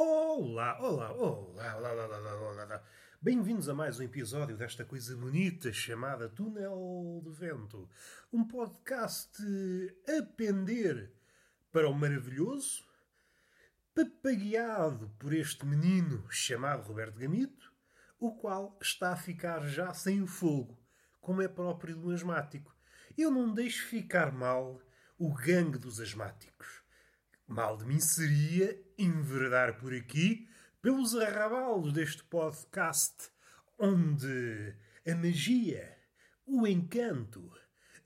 Olá, 0.00 0.78
olá, 0.80 1.12
olá, 1.12 1.76
olá, 1.76 1.76
olá, 1.76 2.06
olá, 2.06 2.36
olá, 2.36 2.64
olá. 2.64 2.84
Bem-vindos 3.20 3.68
a 3.68 3.74
mais 3.74 3.98
um 3.98 4.04
episódio 4.04 4.56
desta 4.56 4.84
coisa 4.84 5.16
bonita 5.16 5.72
chamada 5.72 6.28
Túnel 6.28 7.20
de 7.24 7.32
Vento. 7.32 7.90
Um 8.32 8.46
podcast 8.46 9.42
a 10.06 10.22
pender 10.22 11.12
para 11.72 11.88
o 11.88 11.92
maravilhoso, 11.92 12.84
papagueado 13.92 15.08
por 15.18 15.34
este 15.34 15.66
menino 15.66 16.24
chamado 16.30 16.86
Roberto 16.86 17.18
Gamito, 17.18 17.72
o 18.20 18.36
qual 18.36 18.78
está 18.80 19.14
a 19.14 19.16
ficar 19.16 19.66
já 19.66 19.92
sem 19.92 20.22
o 20.22 20.28
fogo, 20.28 20.78
como 21.20 21.42
é 21.42 21.48
próprio 21.48 21.96
do 21.96 22.12
asmático. 22.12 22.72
Eu 23.16 23.32
não 23.32 23.52
deixo 23.52 23.84
ficar 23.88 24.30
mal 24.30 24.80
o 25.18 25.34
gangue 25.34 25.76
dos 25.76 25.98
asmáticos. 25.98 26.86
Mal 27.48 27.78
de 27.78 27.86
mim 27.86 27.98
seria 27.98 28.78
enverdar 28.98 29.78
por 29.78 29.94
aqui 29.94 30.46
pelos 30.82 31.16
arrabalos 31.16 31.94
deste 31.94 32.22
podcast, 32.24 33.30
onde 33.78 34.76
a 35.10 35.14
magia, 35.14 35.96
o 36.44 36.66
encanto, 36.66 37.50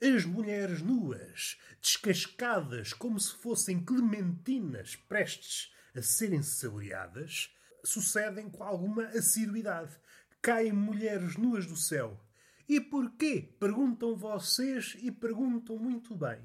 as 0.01 0.25
mulheres 0.25 0.81
nuas, 0.81 1.59
descascadas 1.81 2.93
como 2.93 3.19
se 3.19 3.35
fossem 3.35 3.85
clementinas 3.85 4.95
prestes 4.95 5.75
a 5.93 6.01
serem 6.01 6.41
saboreadas, 6.41 7.53
sucedem 7.85 8.49
com 8.49 8.63
alguma 8.63 9.07
assiduidade. 9.07 9.99
Caem 10.41 10.73
mulheres 10.73 11.37
nuas 11.37 11.67
do 11.67 11.77
céu. 11.77 12.25
E 12.69 12.81
porquê? 12.81 13.57
Perguntam 13.59 14.17
vocês 14.17 14.97
e 15.01 15.11
perguntam 15.11 15.77
muito 15.81 16.15
bem. 16.15 16.39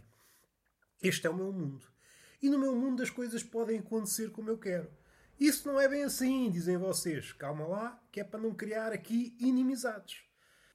Este 1.00 1.28
é 1.28 1.30
o 1.30 1.36
meu 1.36 1.54
mundo. 1.54 1.97
E 2.42 2.50
no 2.50 2.60
meu 2.60 2.76
mundo 2.76 3.02
as 3.02 3.10
coisas 3.10 3.44
podem 3.44 3.80
acontecer 3.80 4.32
como 4.32 4.50
eu 4.50 4.58
quero. 4.58 4.92
Isso 5.40 5.68
não 5.68 5.80
é 5.80 5.88
bem 5.88 6.04
assim, 6.04 6.50
dizem 6.50 6.78
vocês. 6.78 7.32
Calma 7.34 7.68
lá, 7.68 8.04
que 8.12 8.20
é 8.20 8.24
para 8.24 8.40
não 8.40 8.54
criar 8.54 8.92
aqui 8.92 9.36
inimizades. 9.40 10.24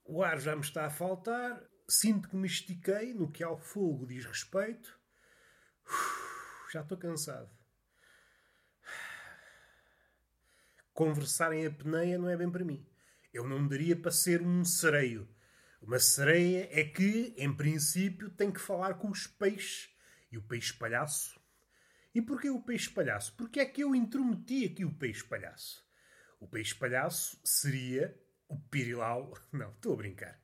O 0.05 0.23
ar 0.23 0.39
já 0.39 0.55
me 0.55 0.61
está 0.61 0.85
a 0.85 0.89
faltar, 0.89 1.61
sinto 1.87 2.29
que 2.29 2.35
me 2.35 2.47
estiquei 2.47 3.13
no 3.13 3.31
que 3.31 3.43
ao 3.43 3.57
fogo 3.57 4.05
diz 4.05 4.25
respeito. 4.25 4.99
Uf, 5.85 6.71
já 6.71 6.81
estou 6.81 6.97
cansado. 6.97 7.49
Conversar 10.93 11.53
em 11.53 11.65
apneia 11.65 12.17
não 12.17 12.29
é 12.29 12.37
bem 12.37 12.49
para 12.49 12.63
mim. 12.63 12.85
Eu 13.33 13.47
não 13.47 13.67
daria 13.67 13.95
para 13.95 14.11
ser 14.11 14.41
um 14.41 14.63
sereio. 14.63 15.27
Uma 15.81 15.99
sereia 15.99 16.69
é 16.71 16.83
que, 16.83 17.33
em 17.37 17.53
princípio, 17.53 18.29
tem 18.29 18.51
que 18.51 18.61
falar 18.61 18.93
com 18.93 19.09
os 19.09 19.27
peixes. 19.27 19.89
E 20.31 20.37
o 20.37 20.41
peixe 20.41 20.73
palhaço 20.73 21.42
e 22.13 22.21
porquê 22.21 22.49
o 22.49 22.61
peixe 22.61 22.89
palhaço? 22.89 23.35
Porque 23.35 23.59
é 23.59 23.65
que 23.65 23.81
eu 23.81 23.95
intrometi 23.95 24.65
aqui 24.65 24.85
o 24.85 24.93
peixe 24.93 25.23
palhaço? 25.23 25.83
O 26.39 26.47
peixe 26.47 26.75
palhaço 26.75 27.39
seria 27.43 28.15
o 28.47 28.59
pirilau. 28.59 29.33
Não, 29.51 29.71
estou 29.71 29.93
a 29.93 29.97
brincar. 29.97 30.39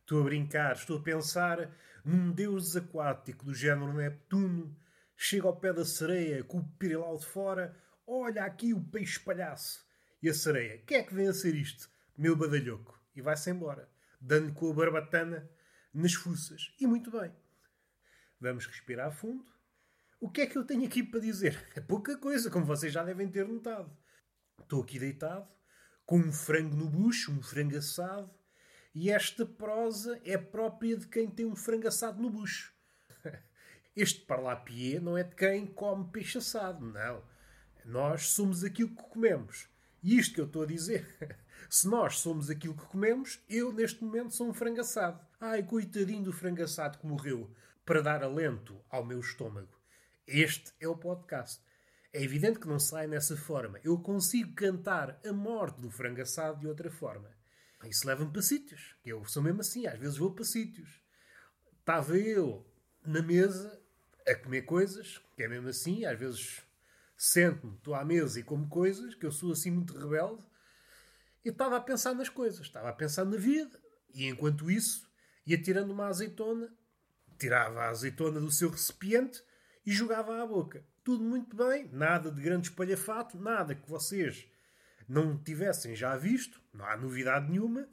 Estou 0.00 0.20
a 0.20 0.24
brincar, 0.24 0.74
estou 0.74 0.98
a 0.98 1.02
pensar 1.02 1.70
num 2.04 2.32
deus 2.32 2.74
aquático 2.74 3.44
do 3.44 3.54
género 3.54 3.92
Neptuno. 3.92 4.76
Chega 5.16 5.46
ao 5.46 5.60
pé 5.60 5.72
da 5.72 5.84
sereia 5.84 6.42
com 6.42 6.58
o 6.58 6.68
pirilau 6.76 7.16
de 7.16 7.26
fora. 7.26 7.76
Olha 8.04 8.44
aqui 8.44 8.74
o 8.74 8.82
peixe 8.82 9.20
palhaço. 9.20 9.86
E 10.20 10.28
a 10.28 10.34
sereia, 10.34 10.78
quem 10.78 10.98
é 10.98 11.02
que 11.04 11.14
vem 11.14 11.28
a 11.28 11.32
ser 11.32 11.54
isto? 11.54 11.88
Meu 12.18 12.34
badalhoco. 12.34 13.00
E 13.14 13.22
vai-se 13.22 13.50
embora, 13.50 13.88
dando 14.20 14.52
com 14.54 14.70
a 14.70 14.74
barbatana 14.74 15.48
nas 15.94 16.14
fuças. 16.14 16.74
E 16.80 16.86
muito 16.86 17.12
bem. 17.12 17.32
Vamos 18.40 18.66
respirar 18.66 19.12
fundo 19.12 19.52
o 20.22 20.30
que 20.30 20.42
é 20.42 20.46
que 20.46 20.56
eu 20.56 20.64
tenho 20.64 20.84
aqui 20.84 21.02
para 21.02 21.18
dizer? 21.18 21.58
É 21.74 21.80
pouca 21.80 22.16
coisa, 22.16 22.48
como 22.48 22.64
vocês 22.64 22.92
já 22.92 23.02
devem 23.02 23.28
ter 23.28 23.44
notado. 23.44 23.90
Estou 24.60 24.80
aqui 24.80 24.96
deitado, 24.96 25.48
com 26.06 26.16
um 26.16 26.30
frango 26.30 26.76
no 26.76 26.88
bucho, 26.88 27.32
um 27.32 27.42
frango 27.42 27.76
assado, 27.76 28.30
e 28.94 29.10
esta 29.10 29.44
prosa 29.44 30.20
é 30.24 30.38
própria 30.38 30.96
de 30.96 31.08
quem 31.08 31.28
tem 31.28 31.44
um 31.44 31.56
frango 31.56 31.88
assado 31.88 32.22
no 32.22 32.30
bucho. 32.30 32.72
Este 33.96 34.20
parlapié 34.20 35.00
não 35.00 35.18
é 35.18 35.24
de 35.24 35.34
quem 35.34 35.66
come 35.66 36.08
peixe 36.12 36.38
assado, 36.38 36.86
não. 36.86 37.24
Nós 37.84 38.28
somos 38.28 38.62
aquilo 38.62 38.90
que 38.90 39.02
comemos. 39.02 39.68
E 40.04 40.16
isto 40.16 40.36
que 40.36 40.40
eu 40.40 40.46
estou 40.46 40.62
a 40.62 40.66
dizer, 40.66 41.04
se 41.68 41.88
nós 41.88 42.20
somos 42.20 42.48
aquilo 42.48 42.76
que 42.76 42.86
comemos, 42.86 43.42
eu 43.50 43.72
neste 43.72 44.04
momento 44.04 44.36
sou 44.36 44.48
um 44.48 44.54
frango 44.54 44.82
assado. 44.82 45.20
Ai, 45.40 45.64
coitadinho 45.64 46.22
do 46.22 46.32
frango 46.32 46.62
assado 46.62 46.98
que 46.98 47.06
morreu, 47.08 47.52
para 47.84 48.00
dar 48.00 48.22
alento 48.22 48.80
ao 48.88 49.04
meu 49.04 49.18
estômago. 49.18 49.81
Este 50.34 50.72
é 50.80 50.88
o 50.88 50.96
podcast. 50.96 51.62
É 52.10 52.22
evidente 52.22 52.58
que 52.58 52.66
não 52.66 52.78
sai 52.78 53.06
nessa 53.06 53.36
forma. 53.36 53.78
Eu 53.84 53.98
consigo 53.98 54.54
cantar 54.54 55.20
a 55.22 55.30
morte 55.30 55.82
do 55.82 55.90
frango 55.90 56.22
assado 56.22 56.58
de 56.58 56.66
outra 56.66 56.90
forma. 56.90 57.30
Isso 57.84 58.06
leva-me 58.06 58.32
para 58.32 58.40
sítios. 58.40 58.96
Eu 59.04 59.26
sou 59.26 59.42
mesmo 59.42 59.60
assim, 59.60 59.86
às 59.86 59.98
vezes 59.98 60.16
vou 60.16 60.32
para 60.32 60.42
sítios. 60.42 61.02
Estava 61.78 62.16
eu 62.16 62.66
na 63.04 63.20
mesa 63.20 63.78
a 64.26 64.34
comer 64.34 64.62
coisas, 64.62 65.20
que 65.36 65.42
é 65.42 65.48
mesmo 65.48 65.68
assim, 65.68 66.06
às 66.06 66.18
vezes 66.18 66.62
sento-me, 67.14 67.76
estou 67.76 67.94
à 67.94 68.02
mesa 68.02 68.40
e 68.40 68.42
como 68.42 68.70
coisas, 68.70 69.14
que 69.14 69.26
eu 69.26 69.32
sou 69.32 69.52
assim 69.52 69.70
muito 69.70 69.98
rebelde, 69.98 70.42
e 71.44 71.50
estava 71.50 71.76
a 71.76 71.80
pensar 71.80 72.14
nas 72.14 72.30
coisas, 72.30 72.60
estava 72.62 72.88
a 72.88 72.94
pensar 72.94 73.26
na 73.26 73.36
vida, 73.36 73.78
e 74.14 74.28
enquanto 74.28 74.70
isso 74.70 75.06
ia 75.44 75.60
tirando 75.60 75.90
uma 75.90 76.06
azeitona, 76.06 76.74
tirava 77.38 77.82
a 77.82 77.90
azeitona 77.90 78.40
do 78.40 78.50
seu 78.50 78.70
recipiente 78.70 79.42
e 79.84 79.92
jogava 79.92 80.42
à 80.42 80.46
boca. 80.46 80.84
Tudo 81.04 81.24
muito 81.24 81.56
bem, 81.56 81.88
nada 81.92 82.30
de 82.30 82.40
grande 82.40 82.68
espalhafato, 82.68 83.38
nada 83.38 83.74
que 83.74 83.88
vocês 83.88 84.46
não 85.08 85.36
tivessem 85.36 85.94
já 85.94 86.16
visto, 86.16 86.60
não 86.72 86.84
há 86.84 86.96
novidade 86.96 87.50
nenhuma. 87.50 87.88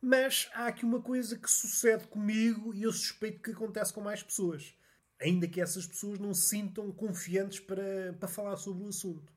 Mas 0.00 0.48
há 0.54 0.68
aqui 0.68 0.84
uma 0.84 1.00
coisa 1.00 1.36
que 1.36 1.50
sucede 1.50 2.06
comigo 2.06 2.72
e 2.72 2.84
eu 2.84 2.92
suspeito 2.92 3.42
que 3.42 3.50
acontece 3.50 3.92
com 3.92 4.00
mais 4.00 4.22
pessoas. 4.22 4.74
Ainda 5.20 5.48
que 5.48 5.60
essas 5.60 5.86
pessoas 5.86 6.20
não 6.20 6.32
se 6.32 6.50
sintam 6.50 6.92
confiantes 6.92 7.58
para, 7.58 8.12
para 8.18 8.28
falar 8.28 8.56
sobre 8.56 8.84
o 8.84 8.88
assunto. 8.88 9.32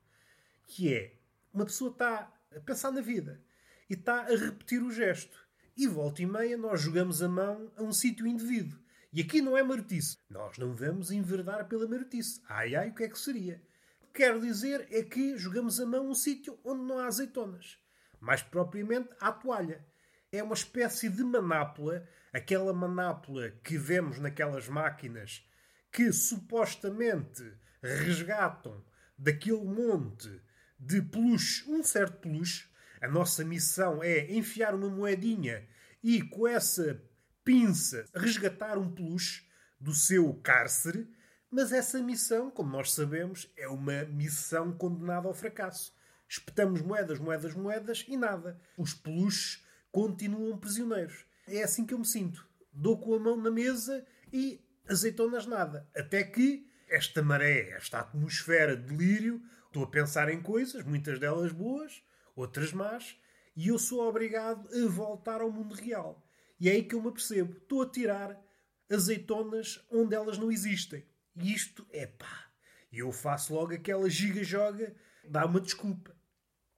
Que 0.67 0.93
é, 0.93 1.15
uma 1.51 1.65
pessoa 1.65 1.89
está 1.89 2.31
a 2.55 2.59
pensar 2.59 2.91
na 2.91 3.01
vida 3.01 3.41
e 3.89 3.93
está 3.93 4.21
a 4.21 4.35
repetir 4.35 4.83
o 4.83 4.91
gesto. 4.91 5.35
E 5.75 5.87
volta 5.87 6.21
e 6.21 6.25
meia 6.27 6.57
nós 6.57 6.81
jogamos 6.81 7.23
a 7.23 7.27
mão 7.27 7.71
a 7.75 7.81
um 7.81 7.91
sítio 7.91 8.27
indevido. 8.27 8.79
E 9.13 9.21
aqui 9.21 9.41
não 9.41 9.57
é 9.57 9.63
martice. 9.63 10.17
Nós 10.29 10.57
não 10.57 10.73
vamos 10.73 11.11
enverdar 11.11 11.67
pela 11.67 11.85
martice. 11.85 12.41
Ai 12.47 12.75
ai, 12.75 12.89
o 12.89 12.95
que 12.95 13.03
é 13.03 13.09
que 13.09 13.19
seria? 13.19 13.61
Quero 14.13 14.39
dizer 14.39 14.87
é 14.89 15.03
que 15.03 15.37
jogamos 15.37 15.81
a 15.81 15.85
mão 15.85 16.09
um 16.09 16.15
sítio 16.15 16.57
onde 16.63 16.83
não 16.83 16.97
há 16.97 17.07
azeitonas. 17.07 17.77
Mais 18.21 18.41
propriamente, 18.41 19.09
à 19.19 19.31
toalha. 19.31 19.85
É 20.31 20.41
uma 20.41 20.53
espécie 20.53 21.09
de 21.09 21.23
manápula, 21.23 22.07
aquela 22.31 22.71
manápula 22.71 23.51
que 23.63 23.77
vemos 23.77 24.17
naquelas 24.17 24.69
máquinas 24.69 25.45
que 25.91 26.13
supostamente 26.13 27.53
resgatam 27.81 28.81
daquele 29.17 29.65
monte 29.65 30.41
de 30.79 31.01
peluche, 31.01 31.69
um 31.69 31.83
certo 31.83 32.19
peluche. 32.19 32.69
A 33.01 33.09
nossa 33.09 33.43
missão 33.43 34.01
é 34.01 34.31
enfiar 34.31 34.73
uma 34.73 34.89
moedinha 34.89 35.67
e 36.01 36.21
com 36.21 36.47
essa 36.47 37.01
pinça 37.43 38.05
resgatar 38.13 38.77
um 38.77 38.91
peluche 38.91 39.47
do 39.79 39.93
seu 39.93 40.33
cárcere, 40.35 41.09
mas 41.49 41.71
essa 41.71 42.01
missão, 42.01 42.49
como 42.49 42.71
nós 42.71 42.93
sabemos, 42.93 43.51
é 43.57 43.67
uma 43.67 44.05
missão 44.05 44.71
condenada 44.71 45.27
ao 45.27 45.33
fracasso. 45.33 45.93
Espetamos 46.27 46.81
moedas, 46.81 47.19
moedas, 47.19 47.53
moedas 47.53 48.05
e 48.07 48.15
nada. 48.15 48.59
Os 48.77 48.93
peluches 48.93 49.65
continuam 49.91 50.57
prisioneiros. 50.57 51.25
É 51.47 51.63
assim 51.63 51.85
que 51.85 51.93
eu 51.93 51.99
me 51.99 52.05
sinto. 52.05 52.47
Dou 52.71 52.97
com 52.97 53.13
a 53.15 53.19
mão 53.19 53.35
na 53.35 53.51
mesa 53.51 54.05
e 54.31 54.63
azeitonas 54.87 55.45
nada. 55.45 55.89
Até 55.93 56.23
que 56.23 56.65
esta 56.87 57.21
maré, 57.21 57.71
esta 57.71 57.99
atmosfera 57.99 58.77
de 58.77 58.83
delírio, 58.95 59.41
estou 59.65 59.83
a 59.83 59.87
pensar 59.87 60.29
em 60.29 60.41
coisas, 60.41 60.83
muitas 60.85 61.19
delas 61.19 61.51
boas, 61.51 62.03
outras 62.35 62.71
más, 62.71 63.17
e 63.55 63.67
eu 63.69 63.77
sou 63.77 64.07
obrigado 64.07 64.69
a 64.73 64.87
voltar 64.89 65.41
ao 65.41 65.51
mundo 65.51 65.75
real. 65.75 66.21
E 66.61 66.69
é 66.69 66.73
aí 66.73 66.83
que 66.83 66.93
eu 66.93 67.01
me 67.01 67.07
apercebo. 67.07 67.57
Estou 67.57 67.81
a 67.81 67.89
tirar 67.89 68.39
azeitonas 68.87 69.83
onde 69.89 70.13
elas 70.13 70.37
não 70.37 70.51
existem. 70.51 71.03
E 71.35 71.51
isto 71.51 71.87
é 71.91 72.05
pá. 72.05 72.51
E 72.91 72.99
eu 72.99 73.11
faço 73.11 73.55
logo 73.55 73.73
aquela 73.73 74.07
giga-joga, 74.07 74.95
dá 75.27 75.43
uma 75.47 75.59
desculpa. 75.59 76.15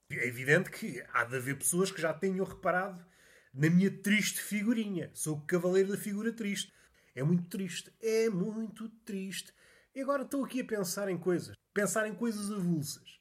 É 0.10 0.26
evidente 0.26 0.72
que 0.72 1.04
há 1.12 1.26
de 1.26 1.36
haver 1.36 1.58
pessoas 1.58 1.92
que 1.92 2.00
já 2.00 2.14
tenham 2.14 2.46
reparado 2.46 3.06
na 3.54 3.70
minha 3.70 3.92
triste 3.92 4.40
figurinha. 4.42 5.12
Sou 5.14 5.36
o 5.36 5.42
cavaleiro 5.42 5.90
da 5.90 5.98
figura 5.98 6.32
triste. 6.32 6.72
É 7.14 7.22
muito 7.22 7.50
triste. 7.50 7.94
É 8.02 8.30
muito 8.30 8.88
triste. 9.04 9.54
E 9.94 10.00
agora 10.00 10.24
estou 10.24 10.46
aqui 10.46 10.62
a 10.62 10.66
pensar 10.66 11.10
em 11.10 11.18
coisas. 11.18 11.58
Pensar 11.74 12.08
em 12.08 12.16
coisas 12.16 12.50
avulsas. 12.54 13.20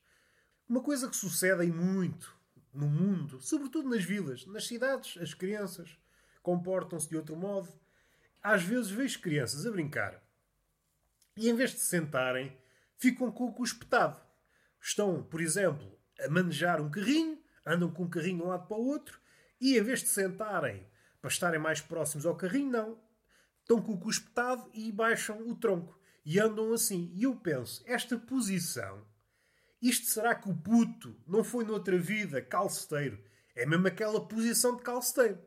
Uma 0.69 0.81
coisa 0.81 1.08
que 1.08 1.17
sucede 1.17 1.67
muito 1.73 2.41
no 2.73 2.87
mundo, 2.87 3.41
sobretudo 3.41 3.88
nas 3.88 4.05
vilas, 4.05 4.47
nas 4.47 4.67
cidades, 4.67 5.20
as 5.20 5.35
crianças 5.35 5.99
comportam-se 6.43 7.09
de 7.09 7.17
outro 7.17 7.37
modo. 7.37 7.69
Às 8.43 8.62
vezes 8.62 8.91
vejo 8.91 9.21
crianças 9.21 9.65
a 9.67 9.71
brincar 9.71 10.23
e, 11.37 11.49
em 11.49 11.55
vez 11.55 11.71
de 11.71 11.81
sentarem, 11.81 12.56
ficam 12.99 13.31
com 13.31 13.55
o 13.56 13.65
espetado. 13.65 14.21
Estão, 14.81 15.23
por 15.23 15.41
exemplo, 15.41 15.99
a 16.21 16.29
manejar 16.29 16.81
um 16.81 16.91
carrinho, 16.91 17.43
andam 17.65 17.91
com 17.91 18.05
um 18.05 18.11
carrinho 18.11 18.39
de 18.39 18.43
um 18.44 18.49
lado 18.49 18.67
para 18.67 18.77
o 18.77 18.87
outro, 18.87 19.21
e 19.61 19.79
em 19.79 19.83
vez 19.83 20.00
de 20.00 20.09
sentarem 20.09 20.87
para 21.21 21.31
estarem 21.31 21.61
mais 21.61 21.81
próximos 21.81 22.27
ao 22.27 22.37
carrinho, 22.37 22.71
não. 22.71 23.00
Estão 23.61 23.81
com 23.81 23.94
o 23.94 24.11
espetado 24.11 24.69
e 24.75 24.91
baixam 24.91 25.49
o 25.49 25.55
tronco. 25.55 25.97
E 26.25 26.41
andam 26.41 26.73
assim. 26.73 27.12
E 27.15 27.23
eu 27.23 27.37
penso, 27.37 27.83
esta 27.87 28.19
posição, 28.19 29.06
isto 29.81 30.06
será 30.06 30.35
que 30.35 30.49
o 30.50 30.55
puto 30.55 31.17
não 31.27 31.44
foi 31.44 31.65
noutra 31.65 31.97
vida 31.97 32.43
calceteiro? 32.43 33.23
É 33.55 33.65
mesmo 33.65 33.87
aquela 33.87 34.27
posição 34.27 34.77
de 34.77 34.83
calceteiro. 34.83 35.41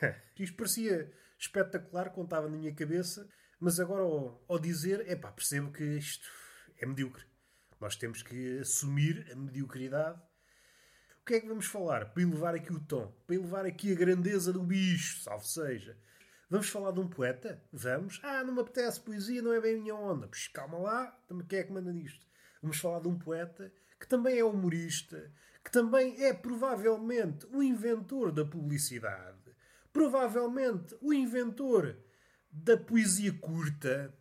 isto 0.38 0.56
parecia 0.56 1.12
espetacular 1.38 2.10
quando 2.10 2.26
estava 2.26 2.48
na 2.48 2.56
minha 2.56 2.74
cabeça, 2.74 3.28
mas 3.60 3.80
agora 3.80 4.02
ao, 4.02 4.44
ao 4.48 4.58
dizer, 4.58 5.04
é 5.08 5.16
pá, 5.16 5.32
percebo 5.32 5.72
que 5.72 5.84
isto 5.84 6.28
é 6.78 6.86
medíocre. 6.86 7.24
Nós 7.80 7.96
temos 7.96 8.22
que 8.22 8.58
assumir 8.58 9.26
a 9.30 9.36
mediocridade 9.36 10.20
o 11.24 11.26
que 11.26 11.36
é 11.36 11.40
que 11.40 11.48
vamos 11.48 11.64
falar? 11.64 12.12
Para 12.12 12.22
elevar 12.22 12.54
aqui 12.54 12.70
o 12.70 12.78
tom, 12.78 13.10
para 13.26 13.34
elevar 13.34 13.64
aqui 13.64 13.90
a 13.90 13.94
grandeza 13.94 14.52
do 14.52 14.62
bicho, 14.62 15.22
salve 15.22 15.48
seja. 15.48 15.96
Vamos 16.50 16.68
falar 16.68 16.90
de 16.90 17.00
um 17.00 17.08
poeta? 17.08 17.64
Vamos? 17.72 18.20
Ah, 18.22 18.44
não 18.44 18.52
me 18.52 18.60
apetece 18.60 19.00
poesia, 19.00 19.40
não 19.40 19.50
é 19.54 19.58
bem 19.58 19.74
a 19.74 19.78
minha 19.80 19.94
onda. 19.94 20.28
Pois 20.28 20.48
calma 20.48 20.76
lá, 20.76 21.18
quem 21.48 21.60
é 21.60 21.62
que 21.62 21.72
manda 21.72 21.90
nisto? 21.90 22.26
Vamos 22.60 22.78
falar 22.78 23.00
de 23.00 23.08
um 23.08 23.18
poeta 23.18 23.72
que 23.98 24.06
também 24.06 24.38
é 24.38 24.44
humorista, 24.44 25.32
que 25.64 25.72
também 25.72 26.22
é 26.22 26.34
provavelmente 26.34 27.46
o 27.46 27.62
inventor 27.62 28.30
da 28.30 28.44
publicidade, 28.44 29.43
provavelmente 29.94 30.96
o 31.00 31.14
inventor 31.14 31.96
da 32.50 32.76
poesia 32.76 33.32
curta, 33.32 34.12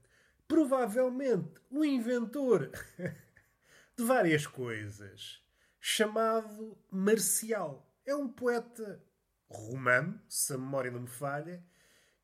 provavelmente 0.48 1.60
o 1.72 1.84
inventor 1.84 2.72
de 3.98 4.04
várias 4.06 4.46
coisas 4.46 5.44
chamado 5.80 6.78
Marcial. 6.92 7.92
É 8.06 8.16
um 8.16 8.30
poeta 8.30 9.04
romano, 9.50 10.22
se 10.30 10.54
a 10.54 10.58
memória 10.58 10.92
não 10.92 11.02
me 11.02 11.08
falha, 11.08 11.66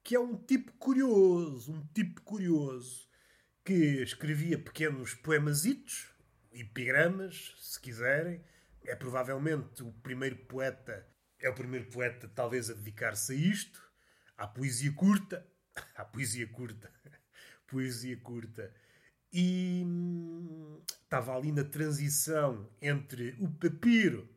que 0.03 0.15
é 0.15 0.19
um 0.19 0.37
tipo 0.37 0.71
curioso, 0.73 1.73
um 1.73 1.85
tipo 1.87 2.21
curioso, 2.21 3.09
que 3.65 4.03
escrevia 4.03 4.59
pequenos 4.59 5.15
poemazitos, 5.15 6.13
epigramas, 6.51 7.55
se 7.59 7.81
quiserem. 7.81 8.43
É 8.85 8.95
provavelmente 8.95 9.83
o 9.83 9.91
primeiro 9.91 10.35
poeta, 10.45 11.05
é 11.39 11.49
o 11.49 11.53
primeiro 11.53 11.85
poeta 11.87 12.29
talvez 12.33 12.69
a 12.69 12.73
dedicar-se 12.73 13.33
a 13.33 13.35
isto, 13.35 13.81
à 14.37 14.47
poesia 14.47 14.91
curta, 14.93 15.45
à 15.95 16.03
poesia 16.05 16.47
curta, 16.47 16.91
poesia 17.67 18.17
curta. 18.17 18.73
E 19.31 19.83
hum, 19.85 20.81
estava 21.03 21.35
ali 21.35 21.51
na 21.51 21.63
transição 21.63 22.69
entre 22.81 23.35
o 23.39 23.47
papiro 23.49 24.27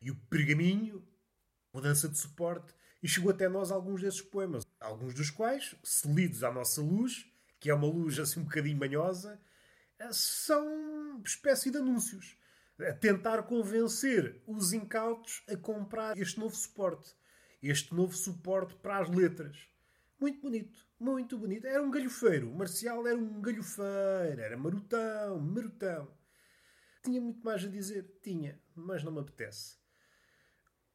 e 0.00 0.10
o 0.10 0.16
pergaminho, 0.28 1.06
mudança 1.72 2.08
de 2.08 2.18
suporte, 2.18 2.74
e 3.02 3.08
chegou 3.08 3.30
até 3.30 3.48
nós 3.48 3.70
alguns 3.70 4.02
desses 4.02 4.20
poemas, 4.20 4.66
alguns 4.80 5.14
dos 5.14 5.30
quais, 5.30 5.74
se 5.84 6.12
lidos 6.12 6.42
à 6.42 6.50
nossa 6.50 6.80
luz, 6.80 7.26
que 7.60 7.70
é 7.70 7.74
uma 7.74 7.86
luz 7.86 8.18
assim 8.18 8.40
um 8.40 8.44
bocadinho 8.44 8.76
manhosa, 8.76 9.40
são 10.12 11.20
espécie 11.24 11.70
de 11.70 11.78
anúncios. 11.78 12.36
A 12.80 12.92
tentar 12.92 13.42
convencer 13.42 14.40
os 14.46 14.72
incautos 14.72 15.42
a 15.48 15.56
comprar 15.56 16.16
este 16.16 16.38
novo 16.38 16.54
suporte. 16.54 17.12
Este 17.60 17.92
novo 17.92 18.16
suporte 18.16 18.76
para 18.76 18.98
as 18.98 19.08
letras. 19.08 19.56
Muito 20.20 20.40
bonito. 20.40 20.86
Muito 20.98 21.36
bonito. 21.36 21.66
Era 21.66 21.82
um 21.82 21.90
galhofeiro. 21.90 22.48
O 22.48 22.54
Marcial 22.54 23.06
era 23.06 23.18
um 23.18 23.40
galhofeiro. 23.40 24.40
Era 24.40 24.56
marotão, 24.56 25.40
marotão. 25.40 26.08
Tinha 27.02 27.20
muito 27.20 27.44
mais 27.44 27.64
a 27.64 27.68
dizer. 27.68 28.18
Tinha. 28.22 28.60
Mas 28.76 29.02
não 29.02 29.10
me 29.10 29.20
apetece. 29.20 29.76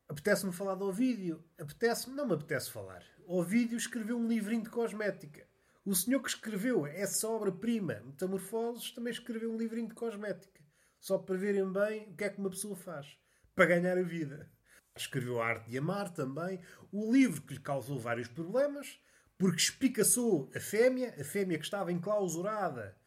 Apetece-me 0.08 0.54
falar 0.54 0.76
de 0.76 0.84
Ovídio. 0.84 1.44
Apetece-me. 1.60 2.16
Não 2.16 2.26
me 2.26 2.34
apetece 2.34 2.72
falar. 2.72 3.04
Ovídio 3.26 3.78
escreveu 3.78 4.18
um 4.18 4.28
livrinho 4.28 4.64
de 4.64 4.70
cosmética. 4.70 5.46
O 5.86 5.94
senhor 5.94 6.22
que 6.22 6.30
escreveu 6.30 6.86
essa 6.86 7.28
obra-prima, 7.28 8.02
Metamorfoses, 8.06 8.92
também 8.92 9.12
escreveu 9.12 9.52
um 9.52 9.58
livrinho 9.58 9.90
de 9.90 9.94
cosmética. 9.94 10.63
Só 11.04 11.18
para 11.18 11.36
verem 11.36 11.70
bem 11.70 12.08
o 12.08 12.16
que 12.16 12.24
é 12.24 12.30
que 12.30 12.40
uma 12.40 12.50
pessoa 12.50 12.78
faz. 12.78 13.18
Para 13.54 13.66
ganhar 13.66 13.98
a 13.98 14.04
vida. 14.04 14.50
Escreveu 14.96 15.42
A 15.42 15.48
Arte 15.48 15.70
de 15.70 15.78
Amar 15.78 16.14
também. 16.14 16.62
O 16.94 17.12
livro 17.12 17.42
que 17.42 17.56
lhe 17.56 17.60
causou 17.60 18.00
vários 18.00 18.30
problemas 18.30 19.02
porque 19.38 19.58
espicaçou 19.58 20.50
a 20.56 20.62
fêmea, 20.62 21.14
a 21.20 21.24
fêmea 21.26 21.58
que 21.58 21.66
estava 21.66 21.92
enclausurada. 21.92 22.98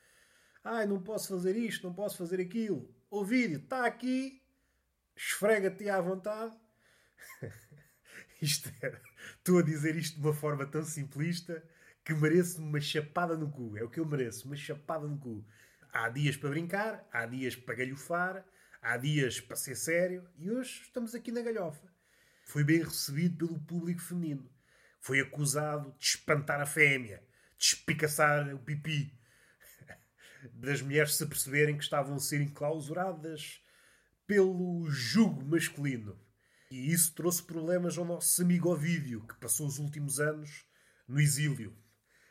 Ai, 0.62 0.84
não 0.84 1.02
posso 1.02 1.28
fazer 1.28 1.56
isto, 1.56 1.86
não 1.86 1.94
posso 1.94 2.18
fazer 2.18 2.38
aquilo. 2.38 2.94
O 3.08 3.24
vídeo 3.24 3.60
está 3.60 3.86
aqui, 3.86 4.42
esfrega-te 5.16 5.88
à 5.88 5.98
vontade. 5.98 6.54
isto 8.42 8.70
era. 8.82 9.00
Estou 9.38 9.60
a 9.60 9.62
dizer 9.62 9.96
isto 9.96 10.20
de 10.20 10.20
uma 10.20 10.34
forma 10.34 10.66
tão 10.66 10.84
simplista 10.84 11.66
que 12.04 12.12
mereço 12.12 12.60
uma 12.60 12.78
chapada 12.78 13.38
no 13.38 13.50
cu. 13.50 13.74
É 13.78 13.82
o 13.82 13.88
que 13.88 14.00
eu 14.00 14.04
mereço, 14.04 14.44
uma 14.44 14.56
chapada 14.56 15.08
no 15.08 15.18
cu. 15.18 15.42
Há 15.98 16.10
dias 16.10 16.36
para 16.36 16.50
brincar, 16.50 17.08
há 17.10 17.24
dias 17.24 17.56
para 17.56 17.74
galhofar, 17.74 18.44
há 18.82 18.96
dias 18.98 19.40
para 19.40 19.56
ser 19.56 19.74
sério 19.74 20.28
e 20.36 20.50
hoje 20.50 20.82
estamos 20.82 21.14
aqui 21.14 21.32
na 21.32 21.40
galhofa. 21.40 21.88
Foi 22.44 22.62
bem 22.62 22.82
recebido 22.82 23.46
pelo 23.46 23.60
público 23.60 24.02
feminino 24.02 24.46
foi 25.06 25.20
acusado 25.20 25.94
de 26.00 26.04
espantar 26.04 26.60
a 26.60 26.66
fêmea, 26.66 27.22
de 27.56 27.64
espicaçar 27.64 28.52
o 28.52 28.58
pipi, 28.58 29.16
das 30.52 30.82
mulheres 30.82 31.14
se 31.14 31.24
perceberem 31.24 31.76
que 31.78 31.84
estavam 31.84 32.16
a 32.16 32.18
ser 32.18 32.40
enclausuradas 32.40 33.62
pelo 34.26 34.90
jugo 34.90 35.44
masculino. 35.44 36.20
E 36.72 36.92
isso 36.92 37.14
trouxe 37.14 37.40
problemas 37.40 37.96
ao 37.96 38.04
nosso 38.04 38.42
amigo 38.42 38.68
Ovídio, 38.68 39.24
que 39.28 39.36
passou 39.36 39.68
os 39.68 39.78
últimos 39.78 40.18
anos 40.18 40.66
no 41.06 41.20
exílio, 41.20 41.72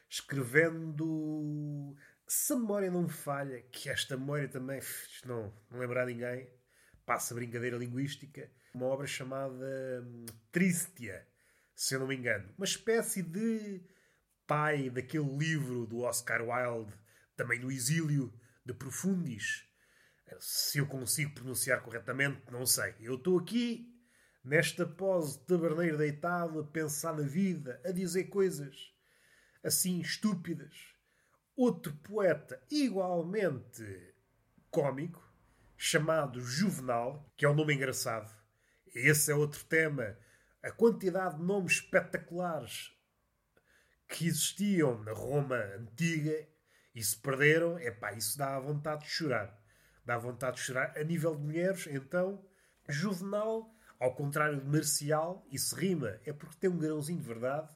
escrevendo. 0.10 1.96
Se 2.28 2.54
a 2.54 2.56
memória 2.56 2.90
não 2.90 3.04
me 3.04 3.10
falha, 3.10 3.62
que 3.72 3.90
esta 3.90 4.18
memória 4.18 4.48
também, 4.48 4.82
não, 5.26 5.54
não 5.70 5.80
lembrar 5.80 6.08
ninguém, 6.08 6.50
passa 7.06 7.36
brincadeira 7.36 7.78
linguística, 7.78 8.50
uma 8.74 8.88
obra 8.88 9.06
chamada 9.06 10.04
hum, 10.04 10.26
Tristia, 10.52 11.28
se 11.76 11.94
eu 11.94 12.00
não 12.00 12.08
me 12.08 12.16
engano. 12.16 12.52
Uma 12.58 12.66
espécie 12.66 13.22
de 13.22 13.82
pai 14.48 14.90
daquele 14.90 15.38
livro 15.38 15.86
do 15.86 16.00
Oscar 16.00 16.42
Wilde, 16.42 16.94
também 17.36 17.60
no 17.60 17.72
exílio, 17.72 18.34
de 18.66 18.74
Profundis. 18.74 19.64
Se 20.40 20.80
eu 20.80 20.88
consigo 20.88 21.36
pronunciar 21.36 21.84
corretamente, 21.84 22.42
não 22.52 22.66
sei. 22.66 22.96
Eu 23.00 23.16
estou 23.16 23.38
aqui, 23.38 23.88
nesta 24.44 24.86
pose 24.86 25.40
de 25.40 25.46
taberneiro 25.46 25.98
deitado, 25.98 26.60
a 26.60 26.64
pensar 26.66 27.16
na 27.16 27.24
vida, 27.24 27.80
a 27.86 27.92
dizer 27.92 28.26
coisas 28.26 28.76
assim 29.64 30.00
estúpidas. 30.00 30.95
Outro 31.56 31.94
poeta 32.04 32.62
igualmente 32.70 34.14
cômico, 34.70 35.24
chamado 35.78 36.42
Juvenal, 36.42 37.32
que 37.38 37.46
é 37.46 37.50
um 37.50 37.56
nome 37.56 37.74
engraçado. 37.74 38.30
Esse 38.94 39.32
é 39.32 39.36
outro 39.36 39.64
tema 39.66 40.18
a 40.66 40.72
quantidade 40.72 41.38
de 41.38 41.44
nomes 41.44 41.74
espetaculares 41.74 42.92
que 44.08 44.26
existiam 44.26 45.04
na 45.04 45.14
Roma 45.14 45.58
antiga 45.78 46.48
e 46.96 47.04
se 47.04 47.16
perderam, 47.18 47.78
é 47.78 47.92
pá, 47.92 48.14
isso 48.14 48.36
dá 48.36 48.60
vontade 48.60 49.04
de 49.04 49.10
chorar. 49.10 49.56
Dá 50.04 50.18
vontade 50.18 50.58
de 50.58 50.64
chorar. 50.64 50.98
A 50.98 51.04
nível 51.04 51.36
de 51.36 51.44
mulheres, 51.44 51.86
então, 51.86 52.44
Juvenal, 52.90 53.72
ao 54.00 54.16
contrário 54.16 54.60
de 54.60 54.68
Marcial, 54.68 55.46
e 55.52 55.60
se 55.60 55.76
rima, 55.76 56.20
é 56.26 56.34
porque 56.34 56.58
tem 56.58 56.70
um 56.70 56.80
grãozinho 56.80 57.20
de 57.20 57.28
verdade, 57.28 57.72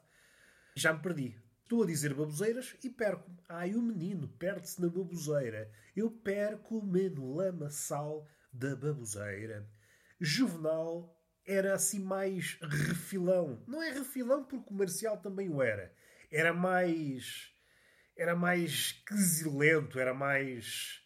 já 0.74 0.92
me 0.92 1.00
perdi. 1.00 1.40
Estou 1.70 1.84
a 1.84 1.86
dizer 1.86 2.12
baboseiras 2.14 2.76
e 2.82 2.90
perco-me. 2.90 3.38
Ai, 3.48 3.76
o 3.76 3.80
menino 3.80 4.26
perde-se 4.26 4.80
na 4.82 4.88
baboseira. 4.88 5.70
Eu 5.94 6.10
perco-me 6.10 7.08
no 7.08 7.32
lamaçal 7.32 8.26
da 8.52 8.74
baboseira. 8.74 9.70
Juvenal 10.20 11.16
era 11.46 11.72
assim 11.72 12.00
mais 12.00 12.58
refilão. 12.60 13.62
Não 13.68 13.80
é 13.80 13.92
refilão 13.92 14.42
porque 14.42 14.68
o 14.68 14.76
Marcial 14.76 15.18
também 15.18 15.48
o 15.48 15.62
era. 15.62 15.94
Era 16.28 16.52
mais. 16.52 17.54
Era 18.16 18.34
mais 18.34 18.90
quesilento, 19.06 20.00
era 20.00 20.12
mais. 20.12 21.00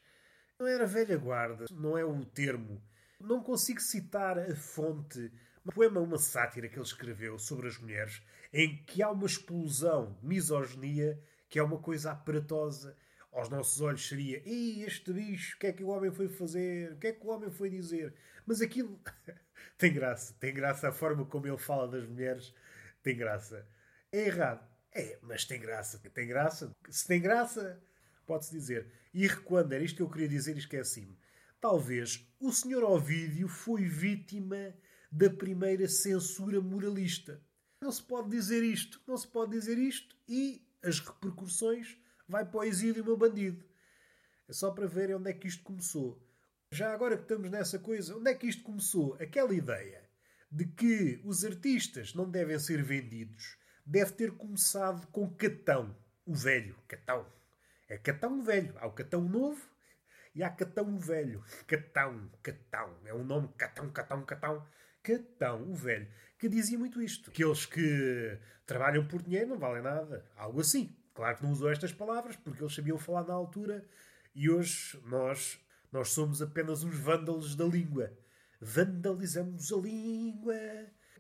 Não 0.59 0.67
era 0.67 0.87
velha 0.87 1.19
guarda, 1.19 1.67
não 1.73 1.99
é 1.99 2.07
o 2.07 2.25
termo. 2.25 2.83
Não 3.21 3.43
consigo 3.43 3.83
citar 3.83 4.39
a 4.39 4.57
fonte. 4.57 5.31
Um 5.67 5.71
poema, 5.71 6.01
uma 6.01 6.17
sátira 6.17 6.71
que 6.71 6.77
ele 6.77 6.87
escreveu 6.87 7.39
sobre 7.39 7.69
as 7.69 7.77
mulheres, 7.77 8.23
em 8.55 8.77
que 8.85 9.03
há 9.03 9.11
uma 9.11 9.27
explosão 9.27 10.17
de 10.21 10.27
misoginia 10.29 11.21
que 11.49 11.59
é 11.59 11.63
uma 11.63 11.79
coisa 11.79 12.13
aparatosa. 12.13 12.97
Aos 13.33 13.49
nossos 13.49 13.81
olhos 13.81 14.07
seria: 14.07 14.41
Ei, 14.47 14.85
este 14.85 15.13
bicho, 15.13 15.57
o 15.57 15.59
que 15.59 15.67
é 15.67 15.73
que 15.73 15.83
o 15.83 15.89
homem 15.89 16.13
foi 16.13 16.29
fazer? 16.29 16.93
O 16.93 16.97
que 16.97 17.09
é 17.09 17.13
que 17.13 17.27
o 17.27 17.31
homem 17.31 17.51
foi 17.51 17.69
dizer? 17.69 18.15
Mas 18.47 18.61
aquilo. 18.61 19.01
tem 19.77 19.93
graça. 19.93 20.35
Tem 20.39 20.55
graça 20.55 20.89
a 20.89 20.93
forma 20.93 21.27
como 21.27 21.49
ele 21.49 21.59
fala 21.59 21.89
das 21.89 22.07
mulheres. 22.07 22.55
Tem 23.03 23.17
graça. 23.17 23.67
É 24.13 24.27
errado. 24.27 24.65
É, 24.93 25.19
mas 25.21 25.45
tem 25.45 25.61
graça. 25.61 25.99
Tem 25.99 26.29
graça. 26.29 26.71
Se 26.89 27.09
tem 27.09 27.21
graça, 27.21 27.83
pode-se 28.25 28.53
dizer. 28.53 28.87
E 29.13 29.27
recuando, 29.27 29.73
era 29.73 29.83
isto 29.83 29.97
que 29.97 30.03
eu 30.03 30.11
queria 30.11 30.29
dizer 30.29 30.55
e 30.55 30.61
esqueci-me. 30.61 31.19
Talvez 31.61 32.25
o 32.39 32.53
Sr. 32.53 32.85
Ovídio 32.85 33.49
foi 33.49 33.85
vítima 33.85 34.73
da 35.11 35.29
primeira 35.29 35.89
censura 35.89 36.61
moralista. 36.61 37.43
Não 37.85 37.93
se 37.93 38.03
pode 38.03 38.31
dizer 38.31 38.65
isto, 38.65 38.99
não 39.07 39.15
se 39.15 39.29
pode 39.29 39.51
dizer 39.51 39.77
isto 39.77 40.17
e 40.27 40.67
as 40.83 41.01
repercussões 41.01 41.99
vai 42.27 42.43
para 42.43 42.61
o 42.61 42.65
exílio, 42.65 43.05
meu 43.05 43.15
bandido. 43.15 43.63
É 44.49 44.55
só 44.55 44.71
para 44.71 44.87
ver 44.87 45.15
onde 45.15 45.29
é 45.29 45.35
que 45.35 45.47
isto 45.47 45.63
começou. 45.63 46.19
Já 46.73 46.95
agora 46.95 47.15
que 47.15 47.25
estamos 47.25 47.51
nessa 47.51 47.79
coisa, 47.79 48.17
onde 48.17 48.31
é 48.31 48.35
que 48.35 48.47
isto 48.47 48.63
começou? 48.63 49.19
Aquela 49.21 49.55
ideia 49.55 50.03
de 50.51 50.65
que 50.65 51.21
os 51.27 51.45
artistas 51.45 52.15
não 52.15 52.31
devem 52.31 52.59
ser 52.59 52.83
vendidos 52.83 53.59
deve 53.85 54.13
ter 54.13 54.31
começado 54.31 55.07
com 55.09 55.29
Catão, 55.35 55.95
o 56.25 56.35
velho. 56.35 56.79
Catão. 56.89 57.31
É 57.87 57.99
Catão 57.99 58.43
velho. 58.43 58.75
Há 58.79 58.87
o 58.87 58.93
Catão 58.93 59.21
novo 59.21 59.61
e 60.35 60.43
há 60.43 60.49
Catão 60.49 60.99
velho. 60.99 61.45
Catão, 61.67 62.31
Catão. 62.43 62.97
É 63.05 63.13
um 63.13 63.25
nome 63.25 63.49
Catão, 63.59 63.91
Catão, 63.91 64.25
Catão. 64.25 64.67
Catão, 65.03 65.71
o 65.71 65.75
velho, 65.75 66.09
que 66.45 66.49
dizia 66.51 66.79
muito 66.79 67.01
isto. 67.01 67.31
Aqueles 67.31 67.65
que 67.65 68.39
trabalham 68.67 69.07
por 69.09 69.23
dinheiro 69.23 69.49
não 69.49 69.59
valem 69.59 69.83
nada. 69.83 70.31
Algo 70.37 70.61
assim. 70.61 70.95
Claro 71.15 71.39
que 71.39 71.43
não 71.43 71.53
usou 71.53 71.71
estas 71.71 71.91
palavras, 71.91 72.37
porque 72.37 72.63
eles 72.63 72.75
sabiam 72.75 72.99
falar 72.99 73.25
na 73.25 73.33
altura 73.33 73.83
e 74.35 74.51
hoje 74.51 75.01
nós, 75.07 75.59
nós 75.91 76.11
somos 76.11 76.43
apenas 76.43 76.85
uns 76.85 76.99
vândalos 76.99 77.57
da 77.57 77.65
língua. 77.65 78.13
Vandalizamos 78.61 79.73
a 79.73 79.77
língua. 79.77 80.55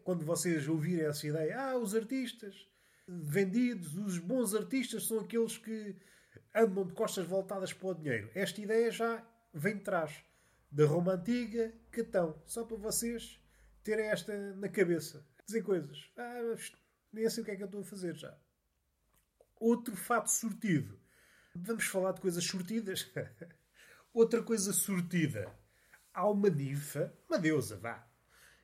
Quando 0.02 0.26
vocês 0.26 0.68
ouvirem 0.68 1.06
essa 1.06 1.26
ideia, 1.26 1.58
ah, 1.58 1.78
os 1.78 1.94
artistas 1.94 2.68
vendidos, 3.08 3.96
os 3.96 4.18
bons 4.18 4.54
artistas 4.54 5.06
são 5.06 5.20
aqueles 5.20 5.56
que 5.56 5.96
andam 6.54 6.86
de 6.86 6.92
costas 6.92 7.24
voltadas 7.24 7.72
para 7.72 7.88
o 7.88 7.94
dinheiro. 7.94 8.30
Esta 8.34 8.60
ideia 8.60 8.90
já 8.90 9.26
vem 9.54 9.78
de 9.78 9.84
trás 9.84 10.22
da 10.70 10.84
Roma 10.84 11.12
Antiga, 11.12 11.72
Catão. 11.90 12.38
Só 12.44 12.64
para 12.64 12.76
vocês 12.76 13.42
terem 13.84 14.06
esta 14.06 14.36
na 14.54 14.68
cabeça. 14.68 15.24
Dizer 15.46 15.62
coisas. 15.62 16.10
Ah, 16.16 16.40
nem 17.12 17.28
sei 17.30 17.42
o 17.42 17.44
que 17.44 17.52
é 17.52 17.56
que 17.56 17.62
eu 17.62 17.66
estou 17.66 17.82
a 17.82 17.84
fazer 17.84 18.16
já. 18.16 18.36
Outro 19.60 19.94
fato 19.94 20.30
sortido. 20.30 20.98
Vamos 21.54 21.84
falar 21.86 22.12
de 22.12 22.20
coisas 22.20 22.44
sortidas? 22.44 23.08
Outra 24.12 24.42
coisa 24.42 24.72
sortida. 24.72 25.54
Há 26.12 26.28
uma 26.28 26.48
ninfa, 26.48 27.12
uma 27.28 27.38
deusa, 27.38 27.76
vá, 27.76 28.08